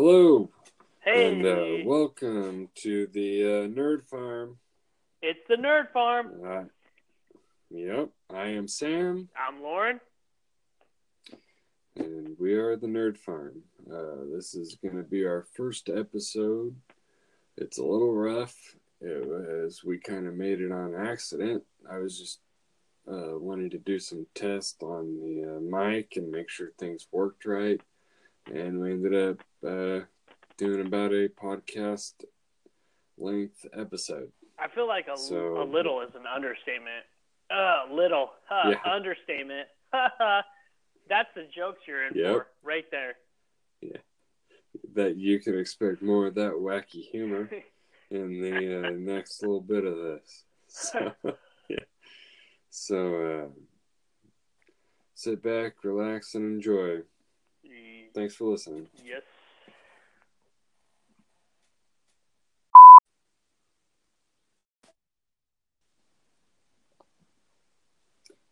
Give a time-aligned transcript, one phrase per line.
[0.00, 0.48] Hello,
[1.00, 4.56] Hey, and uh, welcome to the uh, Nerd Farm.
[5.22, 6.34] it's the Nerd Farm.
[6.46, 6.62] Uh,
[7.68, 9.98] yep, I am Sam, I'm Lauren.
[11.96, 13.60] and we are the Nerd Farm.
[13.92, 16.76] Uh, this is going to be our first episode.
[17.56, 18.54] It's a little rough.
[19.00, 21.64] It was we kind of made it on accident.
[21.90, 22.38] I was just
[23.10, 27.44] uh, wanting to do some tests on the uh, mic and make sure things worked
[27.46, 27.80] right,
[28.52, 30.00] and we ended up uh,
[30.56, 32.12] doing about a podcast
[33.16, 34.30] length episode.
[34.58, 37.04] I feel like a, So- a little is an understatement.
[37.50, 38.92] Uh, little, huh, Yeah.
[38.92, 39.68] understatement.
[39.92, 42.32] That's the jokes you're in Yep.
[42.34, 43.14] for, right there.
[43.80, 43.96] Yeah,
[44.94, 47.48] that you can expect more of that wacky humor
[48.10, 50.44] in the uh, next little bit of this.
[50.66, 51.12] So,
[51.70, 51.78] yeah.
[52.68, 54.28] So, uh,
[55.14, 56.98] sit back, relax, and enjoy.
[58.18, 58.88] Thanks for listening.
[59.04, 59.22] yes.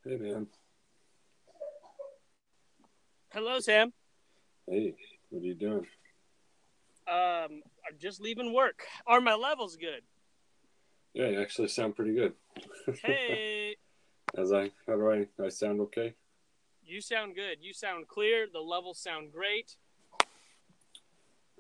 [0.05, 0.47] Hey, man.
[3.33, 3.93] Hello, Sam.
[4.69, 4.95] Hey,
[5.31, 5.85] what are you doing?
[7.09, 8.85] Um, I'm just leaving work.
[9.05, 10.03] Are my levels good?
[11.13, 12.35] Yeah, you actually sound pretty good.
[13.03, 13.75] Hey,
[14.39, 16.15] As I, how do I, I sound okay?
[16.87, 17.59] You sound good.
[17.61, 18.47] You sound clear.
[18.53, 19.77] The levels sound great.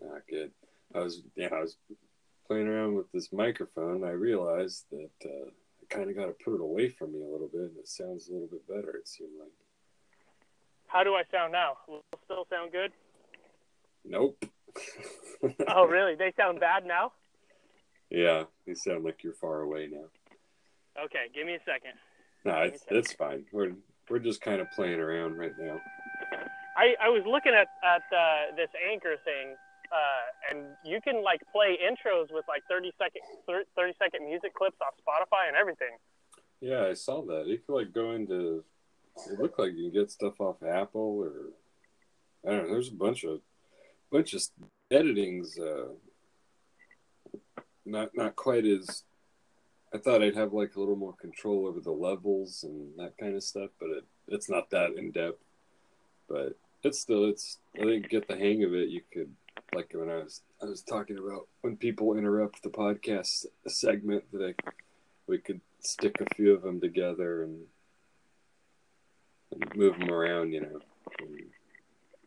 [0.00, 0.50] Not good.
[0.94, 1.76] I was, yeah, I was
[2.46, 4.04] playing around with this microphone.
[4.04, 7.28] I realized that uh, I kind of got to put it away from me a
[7.28, 8.96] little bit, and it sounds a little bit better.
[8.96, 9.50] It seemed like.
[10.86, 11.78] How do I sound now?
[11.88, 12.92] Will still sound good?
[14.04, 14.44] Nope.
[15.68, 16.14] Oh, really?
[16.18, 17.12] They sound bad now?
[18.10, 20.06] Yeah, you sound like you're far away now.
[21.04, 21.92] Okay, give me a second.
[22.44, 23.44] No, it's, it's fine.
[23.52, 23.72] We're
[24.10, 25.80] we're just kind of playing around right now.
[26.76, 29.56] I, I was looking at at uh, this anchor thing,
[29.90, 34.76] uh, and you can like play intros with like 30 second 30 second music clips
[34.80, 35.96] off Spotify and everything.
[36.60, 37.46] Yeah, I saw that.
[37.46, 38.64] You could like go into.
[39.30, 41.32] It looked like you can get stuff off Apple or
[42.46, 42.74] I don't know.
[42.74, 43.40] There's a bunch of
[44.10, 44.42] bunch of
[44.90, 45.58] editing's.
[45.58, 45.88] Uh,
[47.84, 49.04] not not quite as.
[49.96, 53.34] I thought I'd have like a little more control over the levels and that kind
[53.34, 55.42] of stuff, but it it's not that in depth.
[56.28, 57.58] But it's still it's.
[57.76, 58.90] I think get the hang of it.
[58.90, 59.32] You could
[59.74, 64.54] like when I was I was talking about when people interrupt the podcast segment that
[64.58, 64.70] I
[65.26, 67.62] we could stick a few of them together and,
[69.52, 70.80] and move them around, you know.
[71.20, 71.40] And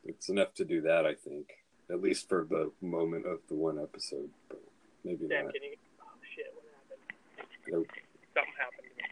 [0.05, 1.49] it's enough to do that, I think,
[1.89, 4.61] at least for the moment of the one episode, but
[5.03, 5.53] maybe not.
[5.53, 5.75] can you?
[6.01, 6.05] Oh
[6.35, 6.47] shit!
[6.53, 7.58] What happened?
[7.71, 7.87] Nope.
[8.33, 9.03] Something happened to me.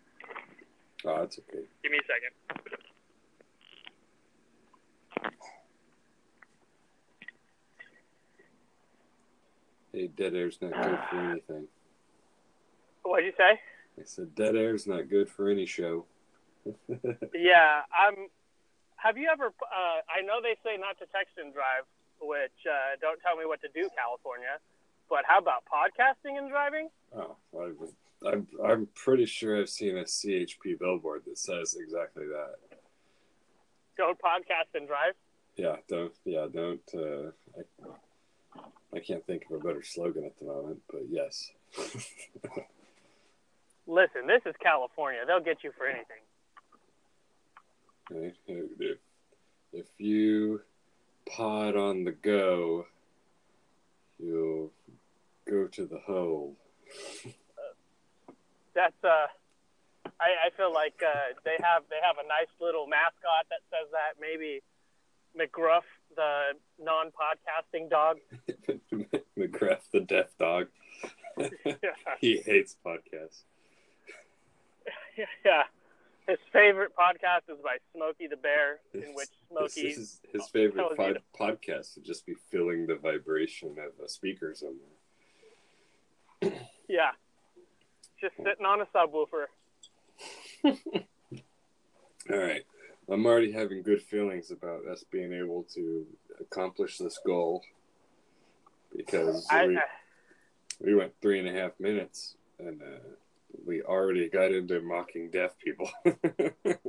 [1.05, 1.65] Oh, that's okay.
[1.83, 2.33] Give me a second.
[9.93, 11.67] Hey, dead air's not good for anything.
[13.03, 13.59] What'd you say?
[13.99, 16.05] I said dead air's not good for any show.
[17.33, 18.27] Yeah, I'm.
[18.97, 19.45] Have you ever?
[19.47, 21.87] Uh, I know they say not to text and drive,
[22.19, 24.59] which uh, don't tell me what to do, California.
[25.09, 26.89] But how about podcasting and driving?
[27.15, 27.93] oh, I was,
[28.25, 32.55] I'm, I'm pretty sure I've seen a CHP billboard that says exactly that.
[33.97, 35.13] Don't podcast and drive.
[35.55, 36.13] Yeah, don't.
[36.23, 36.81] Yeah, don't.
[36.93, 41.51] Uh, I, I can't think of a better slogan at the moment, but yes.
[43.87, 45.21] Listen, this is California.
[45.25, 46.21] They'll get you for anything.
[48.09, 48.97] If,
[49.73, 50.61] if you
[51.29, 52.85] pod on the go,
[54.19, 54.71] you'll
[55.49, 56.55] go to the hole.
[58.77, 59.25] That's uh,
[60.21, 63.89] I, I feel like uh, they have they have a nice little mascot that says
[63.91, 64.21] that.
[64.21, 64.61] Maybe
[65.33, 65.81] McGruff,
[66.15, 68.17] the non-podcasting dog.
[69.37, 70.67] McGruff, the deaf dog.
[72.21, 73.41] he hates podcasts.
[75.43, 75.63] yeah.
[76.27, 79.87] His favorite podcast is by Smokey the Bear, in which Smokey.
[79.89, 84.91] His, his favorite pod, podcast would just be feeling the vibration of a speaker somewhere.
[86.87, 87.11] Yeah.
[88.19, 89.45] Just sitting on a subwoofer.
[92.31, 92.63] All right.
[93.09, 96.05] I'm already having good feelings about us being able to
[96.41, 97.63] accomplish this goal
[98.95, 99.81] because I, we, I,
[100.81, 102.99] we went three and a half minutes and uh,
[103.65, 105.89] we already got into mocking deaf people.
[106.03, 106.79] that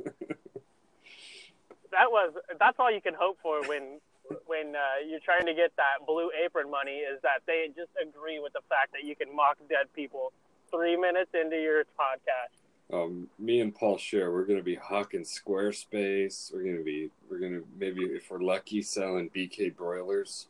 [2.11, 3.99] was that's all you can hope for when
[4.45, 8.39] when uh, you're trying to get that blue apron money is that they just agree
[8.39, 10.31] with the fact that you can mock dead people
[10.71, 12.55] three minutes into your podcast.
[12.93, 14.31] um, me and Paul share.
[14.31, 16.53] We're going to be hawking Squarespace.
[16.53, 20.47] We're going to be, we're going to maybe, if we're lucky, selling BK broilers.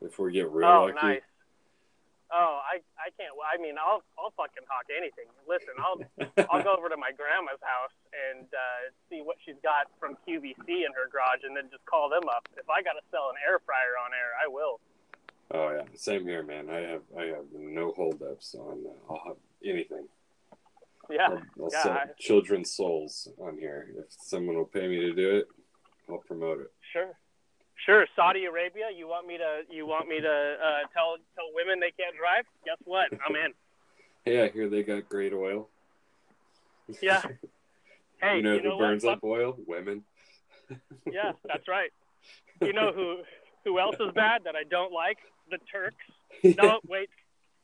[0.00, 0.94] if we get real Oh, lucky.
[1.02, 1.22] nice.
[2.26, 3.30] Oh, I I can't.
[3.38, 5.30] I mean, I'll I'll fucking hawk anything.
[5.46, 6.02] Listen, I'll
[6.50, 10.66] I'll go over to my grandma's house and uh, see what she's got from QVC
[10.66, 12.50] in her garage, and then just call them up.
[12.58, 14.82] If I got to sell an air fryer on air, I will.
[15.52, 16.68] Oh yeah, same here, man.
[16.70, 18.84] I have I have no holdups on.
[18.86, 20.06] Uh, I'll have anything.
[21.08, 23.88] Yeah, I'll, I'll yeah, sell I- children's souls on here.
[23.96, 25.46] If someone will pay me to do it,
[26.10, 26.72] I'll promote it.
[26.92, 27.12] sure,
[27.84, 28.06] sure.
[28.16, 31.92] Saudi Arabia, you want me to you want me to uh, tell tell women they
[31.92, 32.44] can't drive?
[32.64, 33.06] Guess what?
[33.26, 33.52] I'm in.
[34.24, 35.68] Hey, I hear they got great oil.
[37.00, 37.22] Yeah.
[38.18, 39.18] Hey, you know you who know burns what?
[39.18, 39.58] up oil?
[39.66, 40.02] Women.
[41.04, 41.90] Yeah, that's right.
[42.62, 43.18] You know who
[43.66, 45.18] who else is bad that I don't like?
[45.50, 46.04] The Turks.
[46.62, 47.08] No, wait,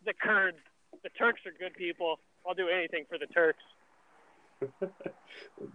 [0.05, 0.57] the Kurds.
[1.03, 2.19] The Turks are good people.
[2.47, 3.63] I'll do anything for the Turks.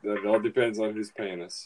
[0.03, 1.65] That all depends on who's paying us.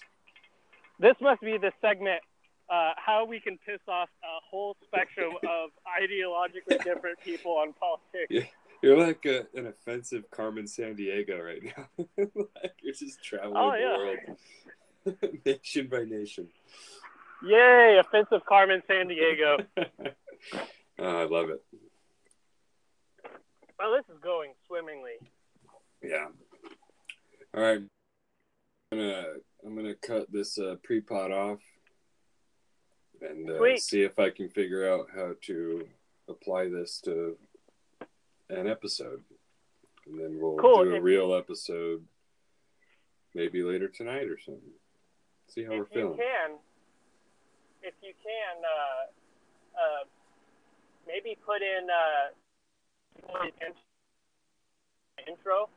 [1.00, 2.22] This must be the segment.
[2.70, 5.72] Uh, how we can piss off a whole spectrum of
[6.02, 8.28] ideologically different people on politics.
[8.30, 8.44] Yeah.
[8.82, 12.06] You're like a, an offensive Carmen Sandiego right now.
[12.18, 14.18] like you're just traveling Oh,
[15.06, 16.48] the world, nation by nation.
[17.46, 19.66] Yay, offensive Carmen Sandiego.
[21.00, 21.64] Oh, I love it.
[23.80, 25.14] Well, this is going swimmingly.
[26.04, 26.28] Yeah.
[27.56, 27.82] All right.
[28.92, 29.24] I'm gonna
[29.66, 31.60] I'm gonna cut this uh, pre-pot off
[33.22, 35.88] and uh, see if I can figure out how to
[36.28, 37.38] apply this to
[38.50, 39.24] an episode,
[40.08, 40.84] and then we'll Cool.
[40.84, 42.04] do a If- real episode
[43.34, 44.74] maybe later tonight or something.
[45.48, 46.18] See how we're if you feeling.
[46.18, 46.52] can,
[47.84, 50.04] if you can, uh, uh,
[51.12, 53.50] maybe put in uh,
[55.28, 55.70] intro.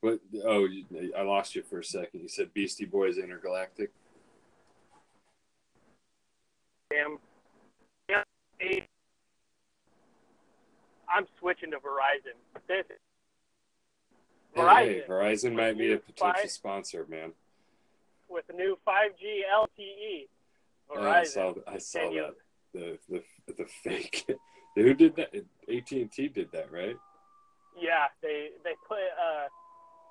[0.00, 0.20] What?
[0.44, 0.68] Oh,
[1.16, 2.20] I lost you for a second.
[2.20, 3.90] You said Beastie Boys Intergalactic.
[6.90, 7.18] Damn.
[11.08, 12.34] I'm switching to Verizon.
[12.66, 12.84] This
[14.54, 17.32] Hey, Verizon hey, Verizon might be a potential Five- sponsor, man.
[18.28, 20.28] with the new 5G LTE.
[20.90, 22.34] Oh, I saw, I saw that.
[22.74, 23.22] The, the
[23.56, 24.26] the fake.
[24.74, 25.34] Who did that?
[25.34, 26.96] AT and T did that, right?
[27.80, 29.46] Yeah, they they put uh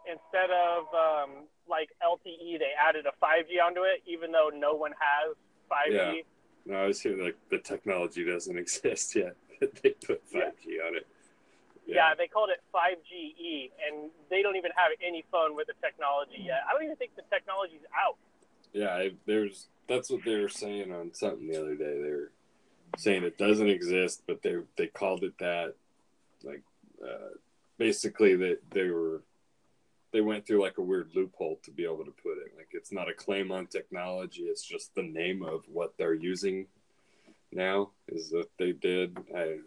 [0.09, 4.91] instead of um like LTE, they added a 5G onto it, even though no one
[4.99, 5.35] has
[5.71, 6.15] 5G.
[6.15, 6.21] Yeah.
[6.65, 9.35] No, I was hearing like the technology doesn't exist yet.
[9.59, 11.07] they put 5G on it.
[11.85, 12.13] Yeah.
[12.17, 16.61] they called it 5GE, and they don't even have any phone with the technology yet.
[16.69, 18.15] I don't even think the technology's out.
[18.71, 22.01] Yeah, I, there's that's what they were saying on something the other day.
[22.01, 22.31] They were
[22.97, 25.75] saying it doesn't exist, but they they called it that.
[26.43, 26.63] Like,
[27.03, 27.35] uh,
[27.77, 29.21] basically, that they were
[30.11, 32.53] they went through like a weird loophole to be able to put it.
[32.55, 36.67] Like, it's not a claim on technology; it's just the name of what they're using
[37.51, 37.91] now.
[38.07, 39.17] Is that they did?
[39.35, 39.57] I,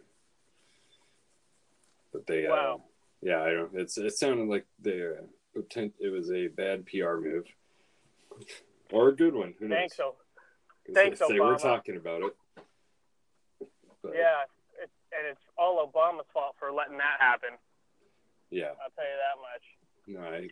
[2.12, 2.76] but they, uh,
[3.22, 3.75] yeah, I don't.
[3.75, 5.22] It's it sounded like they uh.
[5.56, 7.46] It was a bad PR move.
[8.93, 9.52] Or a good one.
[9.58, 9.79] Who knows?
[9.79, 10.14] Thanks, so
[10.94, 12.37] Thanks, they, they were talking about it.
[14.14, 14.43] Yeah,
[14.82, 17.50] it, and it's all Obama's fault for letting that happen.
[18.50, 18.76] yeah.
[18.82, 19.64] I'll tell you that much.
[20.06, 20.50] No, I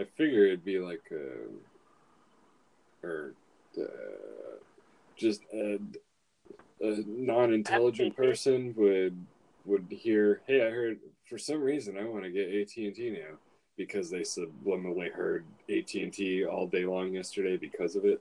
[0.00, 1.48] I figure it'd be like uh
[3.02, 3.34] or
[3.78, 4.56] uh,
[5.16, 5.78] just a,
[6.82, 9.24] a non-intelligent person would
[9.64, 13.36] would hear, "Hey, I heard for some reason I want to get AT&T now."
[13.76, 18.20] Because they subliminally heard AT&T all day long yesterday because of it.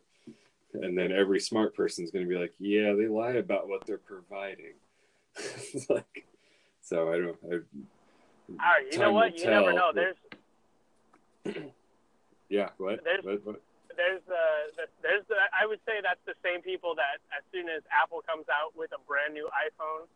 [0.74, 3.86] And then every smart person is going to be like, yeah, they lie about what
[3.86, 4.74] they're providing.
[5.90, 6.26] Like,
[6.82, 7.38] so I don't.
[7.46, 9.38] I, All right, you know what?
[9.38, 9.92] You never know.
[9.94, 10.16] but-
[11.46, 11.56] There's
[12.50, 13.04] yeah, what?
[13.04, 13.62] There's- what, what?
[13.98, 17.68] there's uh the- there's the, I would say that's the same people that as soon
[17.68, 20.08] as Apple comes out with a brand new iPhone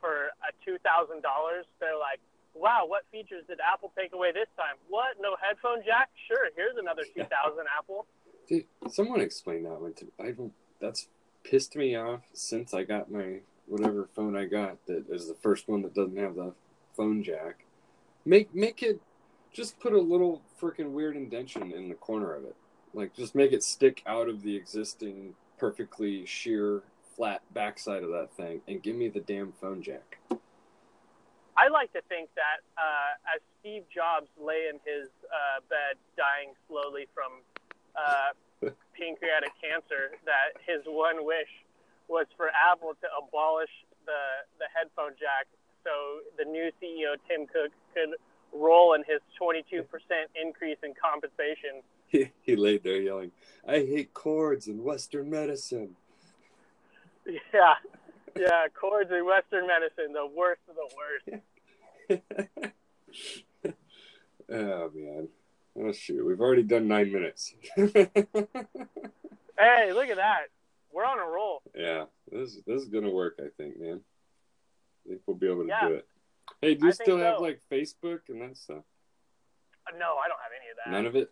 [0.00, 2.20] for a two thousand dollars, they're like,
[2.54, 4.76] "Wow, what features did Apple take away this time?
[4.92, 5.16] What?
[5.20, 6.10] No headphone jack?
[6.28, 8.06] Sure, here's another two thousand Apple."
[8.50, 10.10] Dude, someone explain that one to me.
[10.20, 10.52] I don't.
[10.80, 11.06] That's
[11.44, 14.84] pissed me off since I got my whatever phone I got.
[14.86, 16.52] That is the first one that doesn't have the
[16.96, 17.64] phone jack.
[18.24, 19.00] Make make it.
[19.52, 22.56] Just put a little freaking weird indention in the corner of it.
[22.92, 26.82] Like just make it stick out of the existing perfectly sheer
[27.16, 30.18] flat backside of that thing, and give me the damn phone jack.
[31.56, 36.54] I like to think that uh, as Steve Jobs lay in his uh, bed, dying
[36.66, 37.30] slowly from
[37.96, 41.48] uh, pancreatic cancer, that his one wish
[42.08, 43.70] was for Apple to abolish
[44.06, 44.22] the
[44.58, 45.46] the headphone jack,
[45.84, 45.90] so
[46.38, 48.16] the new CEO Tim Cook could
[48.52, 49.86] roll in his 22%
[50.34, 51.82] increase in compensation.
[52.10, 53.30] He, he laid there yelling,
[53.64, 55.94] "I hate cords and Western medicine."
[57.24, 57.74] Yeah,
[58.36, 58.66] yeah.
[58.74, 62.72] Chords in Western medicine, the worst of the worst.
[64.50, 65.28] oh man.
[65.82, 67.54] Oh shoot, we've already done nine minutes.
[69.58, 70.44] Hey, look at that.
[70.90, 71.60] We're on a roll.
[71.76, 73.38] yeah, this this is gonna work.
[73.38, 74.00] I think, man.
[75.04, 75.88] I think we'll be able to Yeah.
[75.88, 76.06] do it.
[76.62, 77.42] Hey, do you I still have so.
[77.42, 78.82] like Facebook and that stuff?
[79.98, 80.90] No, I don't have any of that.
[80.92, 81.30] None of it.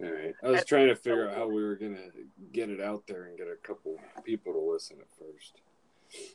[0.00, 0.34] All right.
[0.42, 2.10] I was And- trying to figure out how we were gonna
[2.52, 5.60] get it out there and get a couple people to listen at first.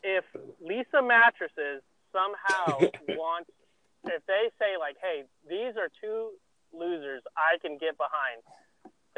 [0.03, 0.25] if
[0.61, 1.81] Leesa Mattresses
[2.11, 2.79] somehow
[3.17, 3.49] wants,
[4.03, 6.31] if they say like, "Hey, these are two
[6.73, 8.43] losers I can get behind,"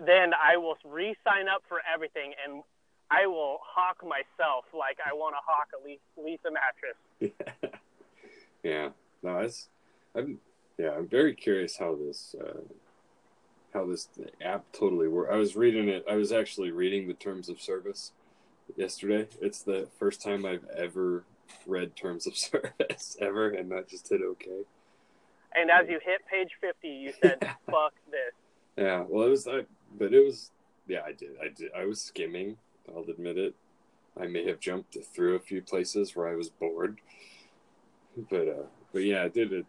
[0.06, 2.64] then I will re-sign up for everything and
[3.12, 5.68] I will hawk myself like I want to hawk
[6.46, 7.74] a mattress.
[8.64, 8.90] yeah.
[9.22, 9.70] No, it's.
[10.16, 10.40] I'm.
[10.78, 12.36] Yeah, I'm very curious how this.
[12.40, 12.62] Uh,
[13.74, 14.08] how this
[14.42, 15.32] app totally works.
[15.34, 16.06] I was reading it.
[16.10, 18.14] I was actually reading the terms of service
[18.78, 19.28] yesterday.
[19.42, 21.26] It's the first time I've ever
[21.68, 24.62] read terms of service ever, and not just hit okay.
[25.58, 28.34] And as you hit page 50, you said, "Fuck this."
[28.78, 29.62] Yeah, well, it was, I,
[29.98, 30.52] but it was,
[30.88, 32.58] yeah, I did, I did, I was skimming.
[32.94, 33.56] I'll admit it.
[34.20, 37.00] I may have jumped through a few places where I was bored,
[38.30, 39.66] but, uh, but yeah, I did it.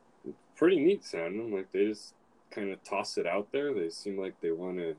[0.57, 1.55] Pretty neat sounding.
[1.55, 2.15] Like they just
[2.51, 3.75] kind of toss it out there.
[3.75, 4.97] They seem like they want to.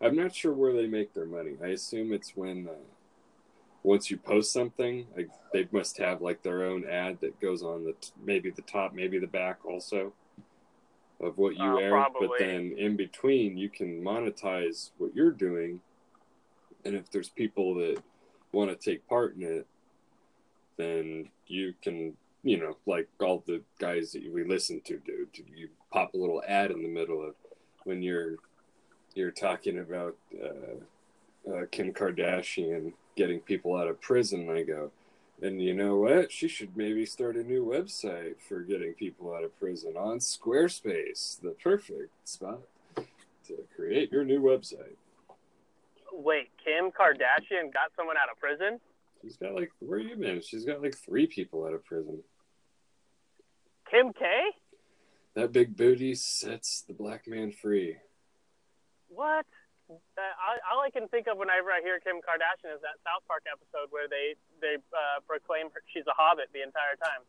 [0.00, 1.56] I'm not sure where they make their money.
[1.62, 2.74] I assume it's when uh,
[3.82, 7.84] once you post something, like they must have like their own ad that goes on
[7.84, 10.12] the t- maybe the top, maybe the back also
[11.22, 11.90] of what you Uh, air.
[11.90, 12.28] probably.
[12.28, 15.80] But then in between, you can monetize what you're doing,
[16.84, 18.02] and if there's people that
[18.52, 19.66] want to take part in it,
[20.76, 22.16] then you can.
[22.44, 26.42] You know, like all the guys that we listen to do, you pop a little
[26.48, 27.36] ad in the middle of
[27.84, 28.34] when you're
[29.14, 34.50] you're talking about uh, uh, Kim Kardashian getting people out of prison.
[34.50, 34.90] I go,
[35.42, 36.30] and you know what?
[36.30, 41.40] She should maybe start a new website for getting people out of prison on Squarespace,
[41.40, 42.60] the perfect spot
[42.96, 44.96] to create your new website.
[46.12, 48.78] Wait, Kim Kardashian got someone out of prison?
[49.20, 50.40] She's got like, where you been?
[50.42, 52.22] She's got like three people out of prison.
[53.90, 54.24] Kim K?
[55.34, 57.96] That big booty sets the black man free.
[59.08, 59.46] What?
[59.92, 63.20] Uh, I, all I can think of whenever I hear Kim Kardashian is that South
[63.28, 67.22] Park episode where they they uh, proclaim her, she's a hobbit the entire time.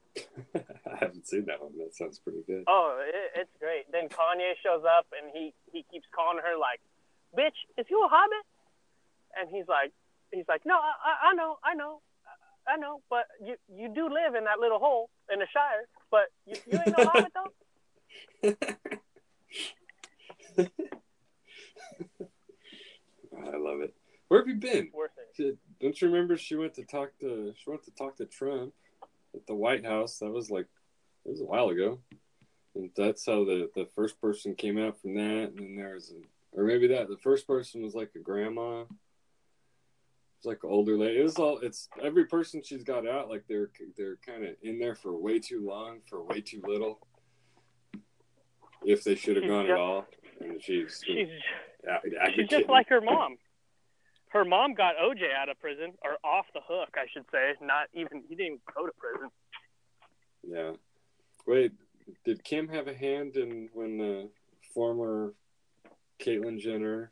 [0.94, 1.74] I haven't seen that one.
[1.78, 2.64] That sounds pretty good.
[2.68, 3.90] Oh, it, it's great.
[3.92, 6.80] Then Kanye shows up and he he keeps calling her like,
[7.36, 8.46] "Bitch, is you a hobbit?"
[9.40, 9.92] And he's like,
[10.32, 12.02] he's like, "No, I, I- I know, I know,
[12.68, 16.30] I know, but you you do live in that little hole in the Shire, but
[16.46, 17.52] you, you ain't no hobbit though."
[23.64, 23.94] Love it.
[24.28, 24.90] Where have you been?
[24.94, 25.30] Worth it.
[25.36, 28.74] She- Don't you remember she went to talk to she went to talk to Trump
[29.34, 30.20] at the White House?
[30.20, 30.68] That was like
[31.26, 32.00] it was a while ago,
[32.76, 35.50] and that's how the the first person came out from that.
[35.52, 38.82] And then there was, a, or maybe that the first person was like a grandma.
[38.82, 38.88] It
[40.40, 41.20] was like an older lady.
[41.20, 41.60] It was all.
[41.60, 45.40] It's every person she's got out like they're they're kind of in there for way
[45.40, 47.00] too long for way too little.
[48.86, 50.06] If they should have gone at all,
[50.42, 51.30] and she's She's she's
[52.36, 53.38] she's just like her mom.
[54.34, 57.54] Her mom got OJ out of prison or off the hook, I should say.
[57.62, 59.30] Not even he didn't even go to prison.
[60.46, 60.72] Yeah.
[61.46, 61.72] Wait,
[62.26, 64.30] did Kim have a hand in when the
[64.74, 65.36] former
[66.20, 67.12] Caitlyn Jenner,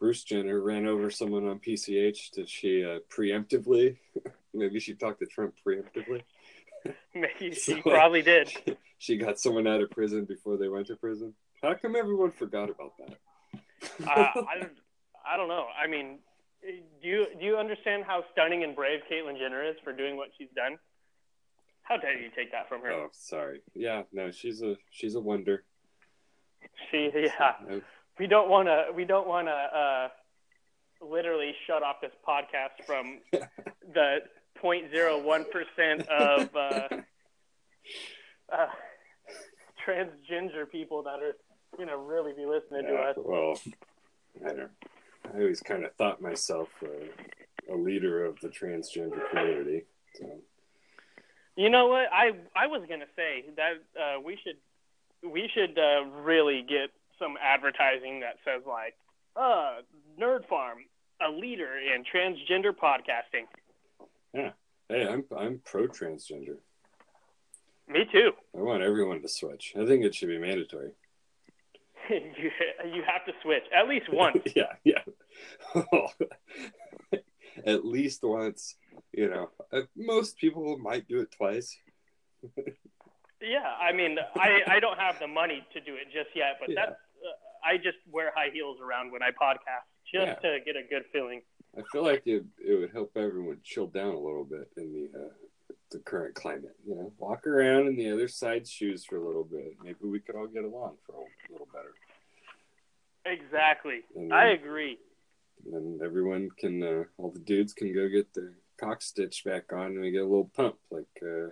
[0.00, 2.30] Bruce Jenner, ran over someone on PCH?
[2.30, 3.98] Did she uh, preemptively?
[4.54, 6.22] Maybe she talked to Trump preemptively.
[7.14, 8.50] Maybe So, he probably did.
[8.96, 11.34] She got someone out of prison before they went to prison.
[11.62, 13.18] How come everyone forgot about that?
[14.06, 14.72] uh, I don't,
[15.30, 15.66] I don't know.
[15.82, 16.18] I mean,
[16.62, 20.28] do you do you understand how stunning and brave Caitlyn Jenner is for doing what
[20.38, 20.78] she's done?
[21.82, 22.92] How dare you take that from her?
[22.92, 23.60] oh, sorry.
[23.74, 25.64] Yeah, no, she's a she's a wonder.
[26.90, 27.52] She, yeah.
[28.18, 28.86] We don't want to.
[28.94, 30.08] We don't want to uh,
[31.04, 34.18] literally shut off this podcast from the
[34.62, 36.88] 0.01 percent of uh,
[38.52, 38.66] uh,
[39.86, 41.36] transgender people that are
[41.76, 43.16] gonna really be listening to us.
[43.18, 43.60] well,
[44.46, 44.70] I don't.
[45.32, 49.84] I always kind of thought myself a, a leader of the transgender community.
[50.14, 50.26] So
[51.56, 52.06] You know what?
[52.12, 54.56] I I was gonna say that uh, we should
[55.28, 58.94] we should uh, really get some advertising that says like,
[59.36, 59.76] uh,
[60.20, 60.78] Nerd Farm,
[61.26, 63.46] a leader in transgender podcasting.
[64.32, 64.50] Yeah.
[64.88, 66.56] Hey, I'm I'm pro transgender.
[67.88, 68.32] Me too.
[68.56, 69.74] I want everyone to switch.
[69.78, 70.92] I think it should be mandatory.
[72.10, 72.50] you
[72.92, 74.42] you have to switch at least once.
[74.56, 75.02] yeah, yeah.
[77.66, 78.74] At least once.
[79.12, 81.76] you know, uh, most people might do it twice.
[83.40, 86.70] Yeah, I mean, I I don't have the money to do it just yet, but
[86.70, 86.86] Yeah.
[86.86, 90.82] that's uh, I just wear high heels around when I podcast just to get a
[90.82, 91.42] good feeling.
[91.78, 95.18] I feel like it it would help everyone chill down a little bit in the
[95.18, 95.28] uh,
[95.94, 96.74] the current climate.
[96.86, 99.76] You know, walk around in the other side's shoes for a little bit.
[99.82, 101.94] Maybe we could all get along for a little better.
[103.26, 104.98] Exactly, And I then, agree.
[105.64, 109.86] then everyone can, uh, all the dudes can go get their cock stitch back on
[109.92, 110.76] and we get a little pump.
[110.90, 111.48] Like, uh,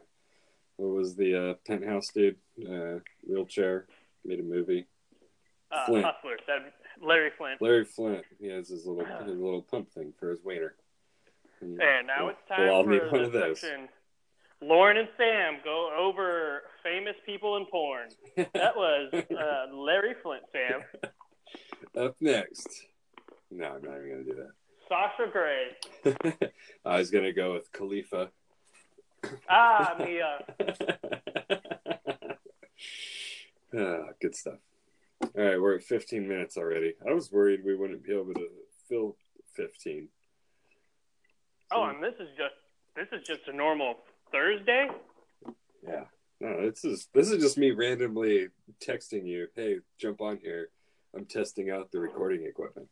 [0.76, 2.36] what was the uh, penthouse dude?
[2.68, 3.86] Uh, wheelchair
[4.24, 4.86] made a movie.
[5.70, 6.04] Uh, Flynt.
[6.04, 7.62] Hustler, that Larry Flynt.
[7.62, 8.24] Larry Flynt.
[8.38, 10.74] He has his little his little pump thing for his wiener.
[11.62, 13.60] And And now we'll- it's time we'll all for need one the of those.
[13.60, 13.88] section.
[14.62, 18.10] Lauren and Sam go over famous people in porn.
[18.36, 20.84] That was uh, Larry Flynt, Sam.
[21.96, 22.86] Up next.
[23.50, 24.52] No, I'm not even gonna do that.
[24.88, 25.76] Sasha Grey.
[26.84, 28.30] I was gonna go with Khalifa.
[29.48, 30.38] Ah, Mia.
[33.78, 34.58] ah, good stuff.
[35.36, 36.94] All right, we're at 15 minutes already.
[37.08, 38.48] I was worried we wouldn't be able to
[38.88, 39.16] fill
[39.54, 40.08] 15.
[41.72, 42.54] Oh, and this is just
[42.94, 43.96] this is just a normal
[44.32, 44.88] Thursday.
[45.86, 46.04] Yeah.
[46.40, 48.48] No, this is this is just me randomly
[48.84, 50.70] texting you, "Hey, jump on here.
[51.14, 52.88] I'm testing out the recording equipment."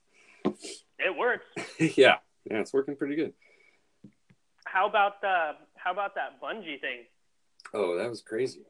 [0.99, 1.44] It works.
[1.97, 2.18] yeah.
[2.49, 3.32] Yeah, it's working pretty good.
[4.64, 7.04] How about the how about that Bungie thing?
[7.75, 8.62] Oh, that was crazy.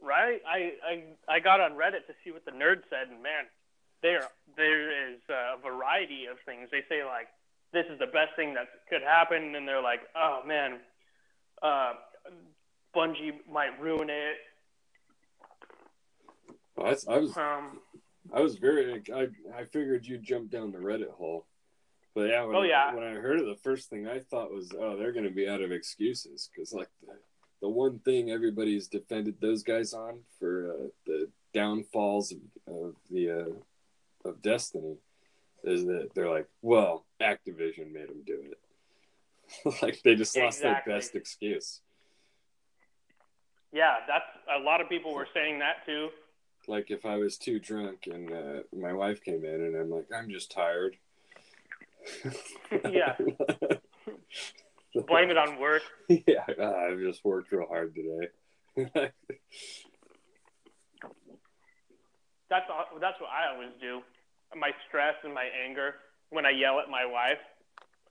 [0.00, 0.40] Right?
[0.46, 3.46] I I I got on Reddit to see what the nerd said, and man,
[4.02, 6.68] there there is a variety of things.
[6.70, 7.28] They say like
[7.72, 10.78] this is the best thing that could happen, and they're like, oh man,
[11.62, 11.92] uh,
[12.94, 14.36] Bungie might ruin it.
[16.76, 17.80] Well, that's- I was Um,
[18.32, 21.46] I was very I I figured you'd jump down the Reddit hole.
[22.14, 22.94] But yeah, when, Oh, yeah.
[22.94, 25.48] when I heard it, the first thing I thought was, oh, they're going to be
[25.48, 27.14] out of excuses because like the,
[27.62, 33.30] the one thing everybody's defended those guys on for uh, the downfalls of, of the
[33.30, 34.98] uh, of Destiny
[35.64, 38.58] is that they're like, well, Activision made them do it.
[39.82, 40.90] like they just lost Exactly.
[40.92, 41.80] their best excuse.
[43.72, 46.08] yeah, that's a lot of people were saying that too.
[46.68, 50.06] Like if I was too drunk and uh, my wife came in and I'm like,
[50.16, 50.96] I'm just tired.
[52.90, 53.16] yeah,
[55.08, 55.82] blame it on work.
[56.08, 58.28] yeah, uh, I've just worked real hard today.
[62.50, 64.02] That's all, that's what I always do.
[64.54, 65.94] My stress and my anger
[66.28, 67.40] when I yell at my wife,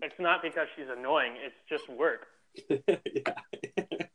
[0.01, 1.33] it's not because she's annoying.
[1.43, 2.27] It's just work.
[2.69, 3.33] yeah.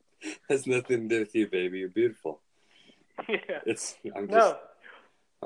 [0.49, 1.81] Has nothing to do with you, baby.
[1.81, 2.40] You're beautiful.
[3.29, 3.61] yeah.
[3.64, 4.59] It's I'm just No.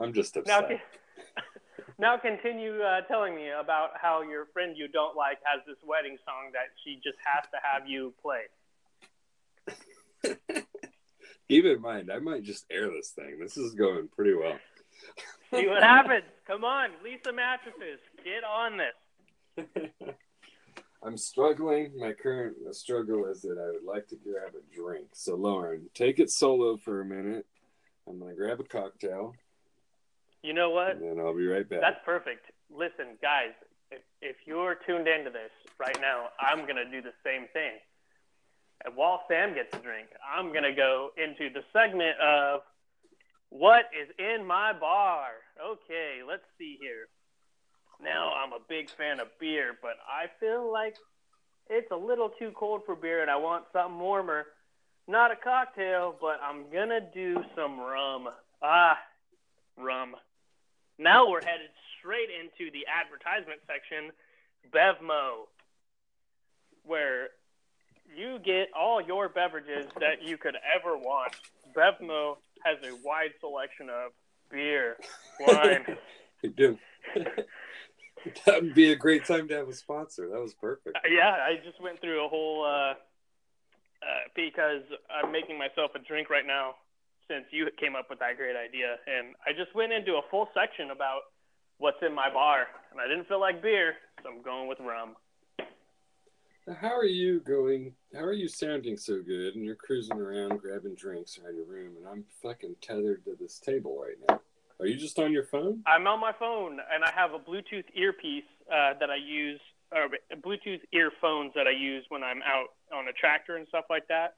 [0.03, 0.68] I'm just Now, upset.
[0.68, 0.81] con-
[1.98, 6.16] now continue uh, telling me about how your friend you don't like has this wedding
[6.24, 8.42] song that she just has to have you play.
[11.48, 13.38] Keep in mind, I might just air this thing.
[13.40, 14.59] This is going pretty well.
[15.53, 16.22] See what happens.
[16.46, 19.66] Come on, Leesa Mattresses, get on this.
[21.02, 21.92] I'm struggling.
[21.98, 25.06] My current struggle is that I would like to grab a drink.
[25.12, 27.46] So, Lauren, take it solo for a minute.
[28.08, 29.34] I'm going to grab a cocktail,
[30.42, 30.96] You know what?
[30.96, 31.80] and then I'll be right back.
[31.80, 32.46] That's perfect.
[32.70, 33.52] Listen, guys,
[33.90, 37.72] if, if you're tuned into this right now, I'm going to do the same thing.
[38.84, 42.60] And while Sam gets a drink, I'm going to go into the segment of
[43.50, 45.28] what is in my bar.
[45.62, 47.08] Okay, let's see here.
[48.02, 50.96] Now, I'm a big fan of beer, but I feel like
[51.68, 54.46] it's a little too cold for beer and I want something warmer.
[55.06, 58.28] Not a cocktail, but I'm going to do some rum.
[58.62, 58.98] Ah,
[59.76, 60.14] rum.
[60.98, 64.12] Now we're headed straight into the advertisement section,
[64.72, 65.46] Bevmo,
[66.84, 67.28] where
[68.16, 71.34] you get all your beverages that you could ever want.
[71.74, 74.12] Bevmo has a wide selection of
[74.50, 74.96] beer,
[75.40, 75.96] wine.
[76.42, 76.78] You're doing.
[78.46, 80.28] that would be a great time to have a sponsor.
[80.28, 80.96] That was perfect.
[81.09, 82.94] yeah, I just went through a whole uh, uh,
[84.35, 86.74] because I'm making myself a drink right now
[87.28, 90.48] since you came up with that great idea, and I just went into a full
[90.52, 91.20] section about
[91.78, 95.14] what's in my bar, and I didn't feel like beer, so I'm going with rum.
[96.80, 97.94] How are you going?
[98.12, 99.54] How are you sounding so good?
[99.54, 103.59] And you're cruising around grabbing drinks around your room, and I'm fucking tethered to this
[103.59, 104.40] table right now.
[104.80, 105.82] Are you just on your phone?
[105.86, 109.60] I'm on my phone, and I have a Bluetooth earpiece uh, that I use,
[109.92, 114.08] or Bluetooth earphones that I use when I'm out on a tractor and stuff like
[114.08, 114.36] that.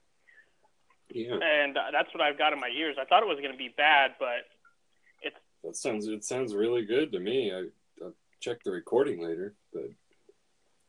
[1.09, 2.97] Yeah, And uh, that's what I've got in my ears.
[2.99, 4.45] I thought it was going to be bad, but
[5.21, 5.35] it's.
[5.63, 6.07] that sounds.
[6.07, 7.51] It sounds really good to me.
[7.53, 9.91] I, I'll check the recording later, but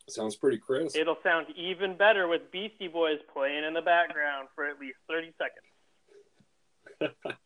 [0.08, 0.96] Sounds pretty crisp.
[0.96, 5.32] It'll sound even better with Beastie Boys playing in the background for at least 30
[5.38, 7.14] seconds.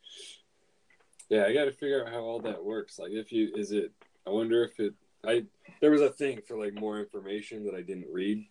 [1.29, 2.99] yeah, I got to figure out how all that works.
[2.99, 3.91] Like, if you is it?
[4.27, 4.93] I wonder if it.
[5.25, 5.45] I
[5.81, 8.45] there was a thing for like more information that I didn't read,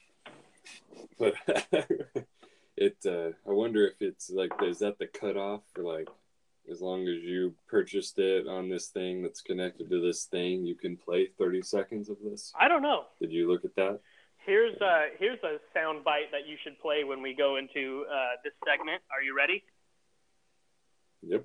[1.19, 1.35] but
[2.77, 2.97] it.
[3.07, 6.09] uh I wonder if it's like is that the cutoff for like
[6.71, 10.75] as long as you purchased it on this thing that's connected to this thing, you
[10.75, 12.53] can play 30 seconds of this.
[12.61, 13.05] I don't know.
[13.21, 14.01] Did you look at that?
[14.45, 18.37] Here's a here's a sound bite that you should play when we go into uh,
[18.45, 19.03] this segment.
[19.11, 19.63] Are you ready?
[21.23, 21.45] Yep.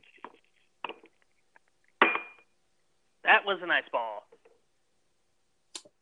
[3.23, 4.23] That was a nice ball.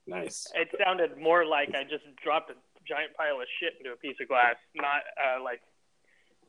[0.08, 0.48] Nice.
[0.56, 2.56] It sounded more like I just dropped a
[2.88, 5.62] giant pile of shit into a piece of glass, not uh, like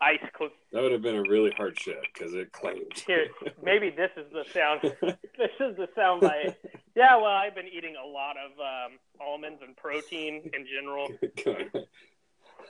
[0.01, 0.19] ice.
[0.37, 2.93] Cl- That would have been a really hard shot because it claimed.
[3.07, 3.27] Here,
[3.63, 4.81] maybe this is the sound.
[5.39, 6.57] this is the sound bite.
[6.97, 11.09] Yeah, well, I've been eating a lot of um, almonds and protein in general.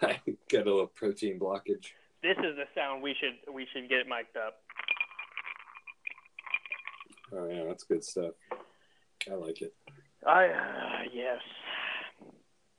[0.02, 0.18] I
[0.50, 1.92] got a little protein blockage.
[2.22, 4.61] This is the sound we should we should get mic'd up.
[7.34, 8.32] Oh yeah, that's good stuff.
[9.30, 9.74] I like it.
[10.26, 11.40] I uh, yes,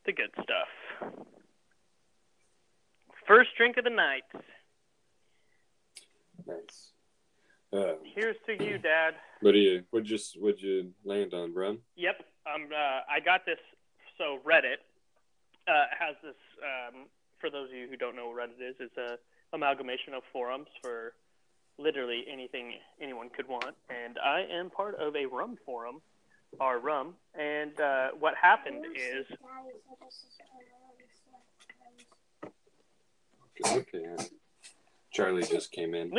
[0.06, 1.14] the good stuff.
[3.28, 4.24] First drink of the night.
[6.46, 6.92] Nice.
[7.72, 9.16] Um, Here's to you, Dad.
[9.42, 9.84] what do you?
[9.90, 10.40] What just?
[10.40, 11.80] Would you land on, rum?
[11.96, 13.58] Yep, um, uh, I got this.
[14.18, 14.84] So Reddit
[15.68, 16.36] uh, has this.
[16.62, 17.06] Um,
[17.40, 19.18] for those of you who don't know what Reddit is, it's a
[19.56, 21.14] amalgamation of forums for
[21.78, 23.76] literally anything anyone could want.
[23.90, 26.02] And I am part of a rum forum,
[26.60, 27.16] our rum.
[27.38, 29.26] And uh, what happened is
[33.66, 34.04] Okay.
[35.12, 36.12] Charlie just came in.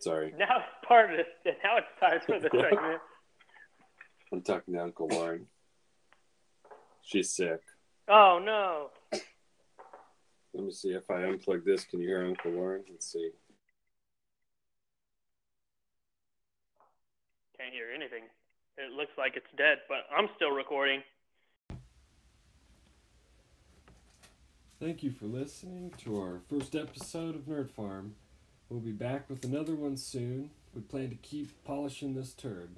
[0.00, 1.54] Sorry, Now it's part of this.
[1.62, 3.00] Now it's time for the segment.
[4.32, 5.46] I'm talking to Uncle Lauren.
[7.02, 7.60] She's sick.
[8.08, 8.88] Oh no!
[10.54, 11.84] Let me see if I unplug this.
[11.84, 12.84] Can you hear Uncle Lauren?
[12.90, 13.30] Let's see.
[17.58, 18.24] Can't hear anything.
[18.76, 21.02] It looks like it's dead, but I'm still recording.
[24.80, 28.14] Thank you for listening to our first episode of Nerd Farm.
[28.68, 30.50] We'll be back with another one soon.
[30.72, 32.76] We plan to keep polishing this turd.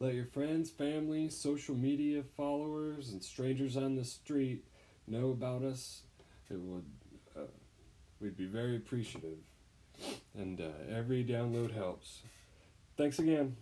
[0.00, 4.64] Let your friends, family, social media followers, and strangers on the street
[5.06, 6.02] know about us.
[6.50, 6.86] It would,
[7.36, 7.46] uh,
[8.20, 9.38] we'd be very appreciative.
[10.36, 12.22] And uh, every download helps.
[12.96, 13.56] Thanks again.